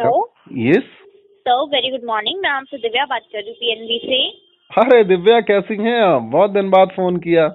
Yes 0.00 0.88
so 1.46 1.64
very 1.66 1.90
good 1.90 2.06
morning 2.06 2.40
मैं 2.42 2.50
आपसे 2.50 2.76
दिव्या 2.76 3.04
बात 3.04 3.22
कर 3.32 3.38
रही 3.38 3.48
हूँ 3.48 3.56
पीएनबी 3.56 3.98
से। 4.04 4.28
अरे 4.70 5.02
दिव्या 5.04 5.40
कैसी 5.40 5.76
हैं 5.76 6.00
आप? 6.00 6.22
बहुत 6.22 6.50
दिन 6.50 6.70
बाद 6.70 6.88
फ़ोन 6.88 7.16
किया। 7.16 7.48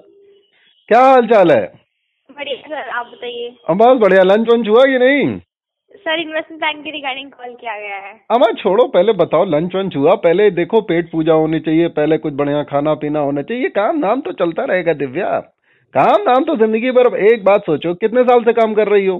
क्या 0.88 1.00
हाल 1.00 1.26
चाल 1.26 1.50
है? 1.50 1.64
बढ़िया 2.30 2.56
सर 2.68 2.88
आप 2.88 3.06
बताइए। 3.06 3.48
बस 3.70 3.98
बढ़िया। 4.00 4.22
लंच 4.22 4.48
वंच 4.48 4.68
हुआ 4.68 4.84
कि 4.84 4.98
नहीं? 4.98 5.38
सर 5.96 6.20
इन्वेस्टमेंट 6.20 6.60
प्लान 6.60 6.82
के 6.82 6.90
रिगार्डिंग 6.90 7.30
कॉल 7.30 7.54
किया 7.54 7.78
गया 7.80 7.96
है। 7.96 8.12
अमर 8.30 8.54
छोड़ो 8.54 8.86
पहले 8.86 9.12
बताओ 9.12 9.44
लंच 9.44 9.74
वंच 9.74 9.96
हुआ? 9.96 10.14
पहले 10.14 10.50
देखो 10.50 10.80
पेट 10.80 11.10
पूजा 11.12 11.32
होनी 11.32 11.60
चाहिए 11.60 11.88
पहले 11.88 12.18
कुछ 12.18 12.32
बढ़िया 12.32 12.62
खाना 12.62 12.94
पीना 12.94 13.20
होना 13.20 13.42
चाहिए। 13.42 13.68
काम 13.68 13.98
नाम 13.98 14.20
तो 14.20 14.32
चलता 14.32 14.64
रहेगा 14.64 14.92
दिव्या। 14.92 15.38
काम 15.94 16.22
नाम 16.22 16.44
तो 16.44 16.56
ज़िंदगी 16.56 16.90
भर 16.90 17.16
एक 17.32 17.44
बात 17.44 17.60
सोचो 17.60 17.94
कितने 17.94 18.22
साल 18.22 18.44
से 18.44 18.52
काम 18.52 18.74
कर 18.74 18.88
रही 18.88 19.06
हो? 19.06 19.18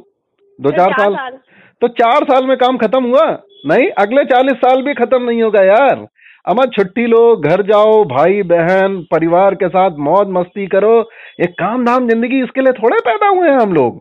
दो 0.59 0.71
चार 0.71 0.79
चार 0.79 0.99
साल? 0.99 1.15
साल। 1.15 1.39
तो 1.83 1.89
चार 1.95 2.25
साल 2.25 2.47
में 2.47 2.57
काम 2.57 2.77
खत्म 2.79 3.05
हुआ। 3.05 3.27
नहीं 3.67 3.89
अगले 3.99 4.25
चालीस 4.27 4.57
साल 4.59 4.83
भी 4.83 4.95
खत्म 4.95 5.23
नहीं 5.23 5.43
होगा 5.43 5.63
यार। 5.65 6.07
अमा 6.47 6.65
छुट्टी 6.75 7.07
लो 7.07 7.21
घर 7.39 7.63
जाओ 7.69 8.03
भाई 8.07 8.43
बहन 8.49 8.97
परिवार 9.11 9.55
के 9.55 9.69
साथ 9.69 9.97
मौज 10.01 10.29
मस्ती 10.33 10.67
करो। 10.67 10.99
एक 11.41 11.55
काम 11.61 11.85
धाम 11.85 12.09
ज़िंदगी 12.09 12.43
इसके 12.43 12.61
लिए 12.61 12.73
थोड़े 12.75 12.99
पैदा 13.01 13.29
हुए 13.29 13.49
हैं 13.49 13.59
हम 13.59 13.73
लोग। 13.73 13.99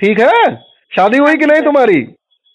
ठीक 0.00 0.20
है? 0.20 0.54
शादी 0.92 1.18
हुई 1.18 1.36
कि 1.36 1.46
नहीं 1.46 1.62
तुम्हारी? 1.62 2.00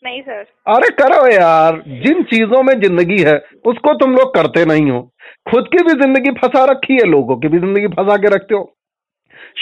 नहीं 0.05 0.21
सर। 0.21 0.45
अरे 0.67 0.89
करो 0.95 1.25
यार। 1.27 1.81
जिन 1.97 2.23
चीज़ों 2.25 2.61
में 2.63 2.73
ज़िंदगी 2.81 3.21
है 3.23 3.37
उसको 3.65 3.93
तुम 3.95 4.15
लोग 4.15 4.33
करते 4.35 4.65
नहीं 4.65 4.89
हो। 4.91 5.01
खुद 5.45 5.67
की 5.67 5.83
भी 5.83 5.93
ज़िंदगी 6.01 6.31
फंसा 6.37 6.63
रखी 6.71 6.93
है 6.93 7.07
लोगों 7.09 7.35
की 7.35 7.47
भी 7.47 7.59
ज़िंदगी 7.59 7.87
फंसा 7.89 8.17
के 8.17 8.35
रखते 8.35 8.55
हो। 8.55 8.63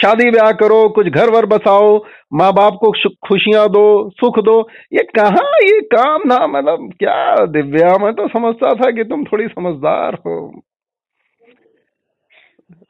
शादी 0.00 0.30
ब्याह 0.30 0.50
करो 0.60 0.78
कुछ 0.88 1.06
घर 1.08 1.30
वर 1.30 1.46
बसाओ 1.46 1.96
माँ 2.32 2.52
बाप 2.52 2.78
को 2.80 2.90
खुशियाँ 3.26 3.66
दो 3.68 3.84
सुख 4.10 4.38
दो। 4.44 4.56
ये 4.92 5.02
कहाँ 5.16 5.50
ये 5.62 5.80
काम 5.94 6.22
ना 6.26 6.38
मतलब 6.48 6.90
क्या 6.98 7.46
दिव्या 7.48 7.96
मैं 8.04 8.12
तो 8.14 8.28
समझता 8.28 8.74
था 8.74 8.90
कि 8.90 9.04
तुम 9.04 9.24
थोड़ी 9.24 9.46
समझदार 9.48 10.14
हो। 10.26 10.36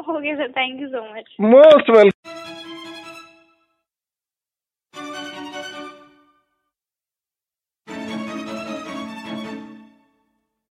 Okay 0.09 0.35
sir 0.37 0.51
thank 0.51 0.81
you 0.83 0.89
so 0.89 1.01
much 1.15 1.37
most 1.51 1.91
welcome 1.91 2.30